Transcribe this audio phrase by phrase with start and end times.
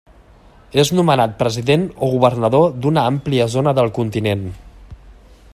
[0.83, 4.49] És nomenat president o governador d'una àmplia zona del continent.